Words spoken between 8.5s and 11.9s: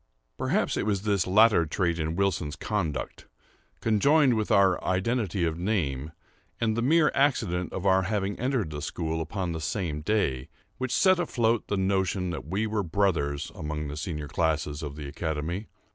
the school upon the same day, which set afloat the